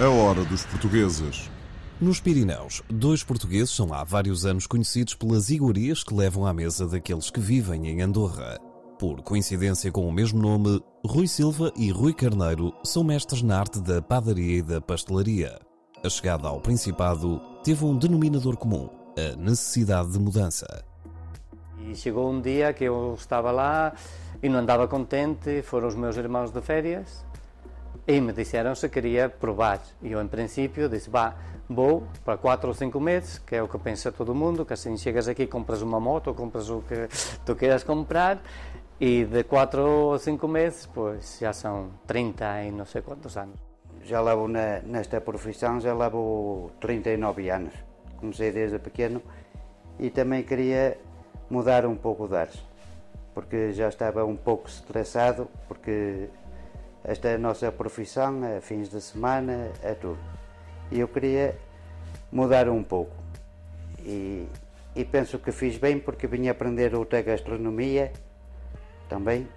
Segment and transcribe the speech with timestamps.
[0.00, 1.50] A hora dos portugueses.
[2.00, 6.86] Nos Pirineus, dois portugueses são há vários anos conhecidos pelas iguarias que levam à mesa
[6.86, 8.60] daqueles que vivem em Andorra.
[9.00, 13.80] Por coincidência com o mesmo nome, Rui Silva e Rui Carneiro são mestres na arte
[13.80, 15.58] da padaria e da pastelaria.
[16.04, 18.88] A chegada ao Principado teve um denominador comum:
[19.32, 20.84] a necessidade de mudança.
[21.80, 23.92] E chegou um dia que eu estava lá
[24.42, 27.24] e não andava contente, foram os meus irmãos de férias
[28.06, 29.80] e me disseram se queria provar.
[30.02, 31.34] E eu, em princípio, disse: vá,
[31.68, 34.96] vou para 4 ou 5 meses, que é o que pensa todo mundo, que assim
[34.96, 37.08] chegas aqui, compras uma moto, ou compras o que
[37.44, 38.40] tu queiras comprar,
[38.98, 43.60] e de 4 ou 5 meses, pois já são 30 e não sei quantos anos.
[44.02, 47.87] Já levo na, nesta profissão, já levo 39 anos.
[48.18, 49.22] Comecei desde pequeno
[49.98, 50.98] e também queria
[51.48, 52.62] mudar um pouco de ares,
[53.34, 56.28] porque já estava um pouco estressado, porque
[57.04, 60.18] esta é a nossa profissão, é fins de semana, é tudo.
[60.90, 61.56] E eu queria
[62.30, 63.14] mudar um pouco.
[64.00, 64.46] E,
[64.94, 68.12] e penso que fiz bem porque vim aprender outra gastronomia
[69.08, 69.48] também,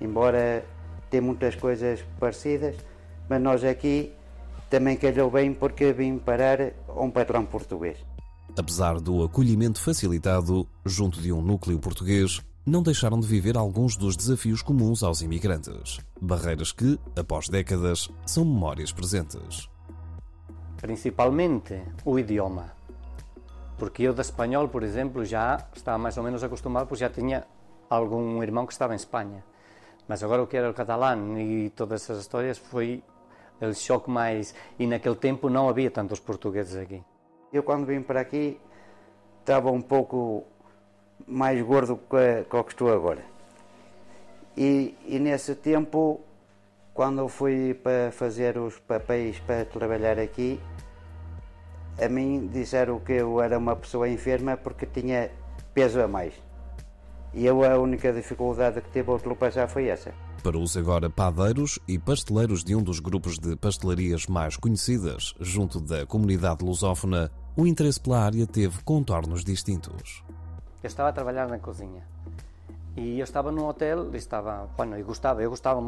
[0.00, 0.64] embora
[1.10, 2.76] tenha muitas coisas parecidas,
[3.28, 4.14] mas nós aqui
[4.68, 7.98] também calhou bem porque vim parar a um patrão português.
[8.56, 14.16] Apesar do acolhimento facilitado junto de um núcleo português, não deixaram de viver alguns dos
[14.16, 15.98] desafios comuns aos imigrantes.
[16.20, 19.68] Barreiras que, após décadas, são memórias presentes.
[20.80, 22.72] Principalmente o idioma.
[23.78, 27.44] Porque eu, de espanhol, por exemplo, já estava mais ou menos acostumado, porque já tinha
[27.90, 29.44] algum irmão que estava em Espanha.
[30.06, 33.02] Mas agora o que era o catalão e todas essas histórias foi
[33.68, 34.54] o choque mais.
[34.78, 37.02] E naquele tempo não havia tantos portugueses aqui.
[37.52, 38.58] Eu, quando vim para aqui,
[39.40, 40.44] estava um pouco
[41.26, 43.22] mais gordo que, o que estou agora.
[44.56, 46.20] E, e nesse tempo,
[46.94, 50.60] quando eu fui para fazer os papéis para trabalhar aqui,
[52.00, 55.30] a mim disseram que eu era uma pessoa enferma porque tinha
[55.74, 56.34] peso a mais.
[57.34, 60.12] E eu a única dificuldade que tive a ultrapassar foi essa.
[60.42, 65.80] Para os agora padeiros e pasteleiros de um dos grupos de pastelarias mais conhecidas junto
[65.80, 70.22] da comunidade lusófona, o interesse pela área teve contornos distintos.
[70.82, 72.02] Eu estava a trabalhar na cozinha
[72.96, 75.80] e eu estava num hotel e estava, bueno, eu gostava, eu gostava,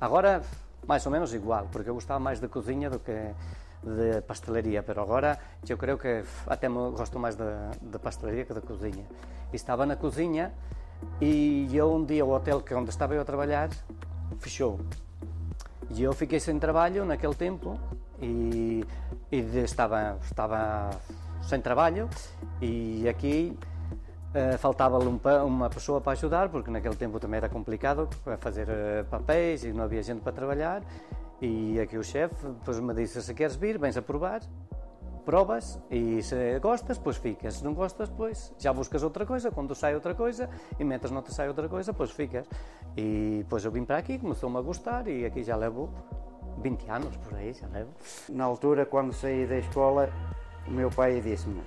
[0.00, 0.42] agora
[0.86, 3.12] mais ou menos igual, porque eu gostava mais de cozinha do que
[3.82, 5.38] de pastelaria, pero agora
[5.68, 9.06] eu creio que até me gosto mais de pastelaria que de cozinha.
[9.52, 10.52] Estava na cozinha
[11.20, 13.70] e eu um dia o hotel que onde estava eu a trabalhar
[14.38, 14.80] fechou.
[15.90, 17.78] E eu fiquei sem trabalho naquele tempo
[18.20, 18.84] e,
[19.30, 20.90] e estava, estava
[21.42, 22.08] sem trabalho
[22.60, 23.56] e aqui
[24.36, 28.68] Uh, faltava-lhe um, uma pessoa para ajudar, porque naquele tempo também era complicado a fazer
[28.68, 30.82] uh, papéis e não havia gente para trabalhar.
[31.40, 34.40] E aqui o chefe depois me disse: se queres vir, vens a provar,
[35.24, 37.54] provas e se gostas, depois ficas.
[37.54, 39.50] Se não gostas, depois já buscas outra coisa.
[39.50, 40.48] Quando sai outra coisa
[40.78, 42.46] e metas não te sai outra coisa, depois ficas.
[42.96, 45.90] E depois eu vim para aqui, começou-me a gostar e aqui já levo
[46.62, 47.90] 20 anos por aí, já levo.
[48.28, 50.08] Na altura, quando saí da escola,
[50.66, 51.60] o meu pai disse-me: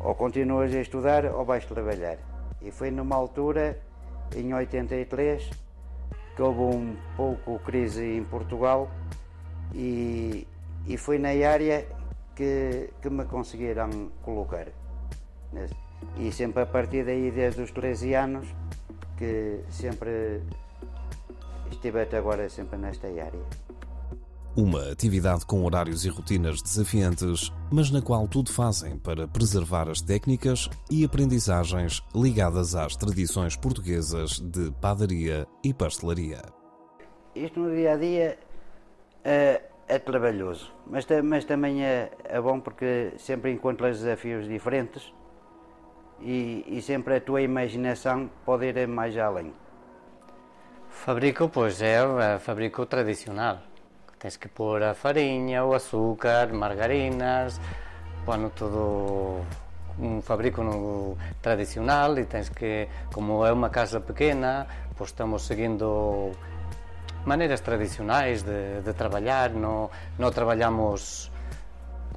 [0.00, 2.18] ou continuas a estudar ou vais trabalhar.
[2.60, 3.80] E foi numa altura,
[4.34, 5.50] em 83,
[6.36, 8.90] que houve um pouco crise em Portugal
[9.74, 10.46] e,
[10.86, 11.86] e foi na área
[12.34, 14.66] que, que me conseguiram colocar.
[16.18, 18.54] E sempre a partir daí, desde os 13 anos,
[19.16, 20.42] que sempre
[21.70, 23.65] estive até agora sempre nesta área.
[24.58, 30.00] Uma atividade com horários e rotinas desafiantes, mas na qual tudo fazem para preservar as
[30.00, 36.40] técnicas e aprendizagens ligadas às tradições portuguesas de padaria e pastelaria.
[37.34, 38.38] Isto no dia a dia
[39.22, 45.12] é, é trabalhoso, mas, mas também é, é, bom porque sempre encontras desafios diferentes
[46.18, 49.52] e, e sempre a tua imaginação pode ir mais além.
[50.88, 51.98] Fabrico, pois é,
[52.38, 53.75] fabrico tradicional.
[54.26, 57.60] Tens que pôr a farinha, o açúcar, margarinas,
[58.24, 59.40] bueno, tudo
[60.00, 66.32] um fabrico tradicional e tens que, como é uma casa pequena, pois estamos seguindo
[67.24, 69.88] maneiras tradicionais de, de trabalhar, não,
[70.18, 71.30] não trabalhamos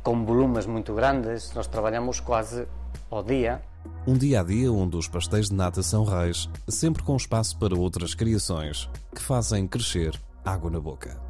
[0.01, 2.67] com volumes muito grandes, nós trabalhamos quase
[3.11, 3.61] ao dia.
[4.07, 7.77] Um dia a dia onde os pastéis de nata são reis, sempre com espaço para
[7.77, 11.29] outras criações que fazem crescer água na boca.